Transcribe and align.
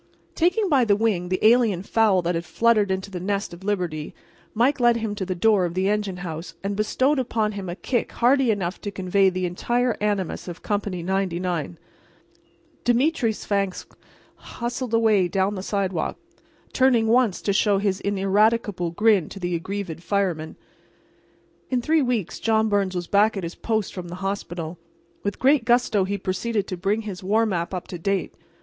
Taking 0.33 0.67
by 0.67 0.83
the 0.83 0.95
wing 0.95 1.29
the 1.29 1.37
alien 1.45 1.83
fowl 1.83 2.23
that 2.23 2.33
had 2.33 2.43
fluttered 2.43 2.89
into 2.89 3.11
the 3.11 3.19
nest 3.19 3.53
of 3.53 3.63
Liberty, 3.63 4.15
Mike 4.55 4.79
led 4.79 4.95
him 4.97 5.13
to 5.13 5.27
the 5.27 5.35
door 5.35 5.63
of 5.63 5.75
the 5.75 5.87
engine 5.87 6.17
house 6.25 6.55
and 6.63 6.75
bestowed 6.75 7.19
upon 7.19 7.51
him 7.51 7.69
a 7.69 7.75
kick 7.75 8.13
hearty 8.13 8.49
enough 8.49 8.81
to 8.81 8.89
convey 8.89 9.29
the 9.29 9.45
entire 9.45 9.95
animus 10.01 10.47
of 10.47 10.63
Company 10.63 11.03
99. 11.03 11.77
Demetre 12.83 13.29
Svangvsk 13.29 13.95
hustled 14.37 14.91
away 14.95 15.27
down 15.27 15.53
the 15.53 15.61
sidewalk, 15.61 16.17
turning 16.73 17.05
once 17.05 17.39
to 17.39 17.53
show 17.53 17.77
his 17.77 17.99
ineradicable 18.01 18.89
grin 18.89 19.29
to 19.29 19.39
the 19.39 19.53
aggrieved 19.53 20.01
firemen. 20.01 20.55
In 21.69 21.79
three 21.79 22.01
weeks 22.01 22.39
John 22.39 22.69
Byrnes 22.69 22.95
was 22.95 23.05
back 23.05 23.37
at 23.37 23.43
his 23.43 23.53
post 23.53 23.93
from 23.93 24.07
the 24.07 24.15
hospital. 24.25 24.79
With 25.21 25.37
great 25.37 25.63
gusto 25.63 26.05
he 26.05 26.17
proceeded 26.17 26.65
to 26.65 26.75
bring 26.75 27.01
his 27.03 27.23
war 27.23 27.45
map 27.45 27.71
up 27.71 27.87
to 27.89 27.99
date. 27.99 28.33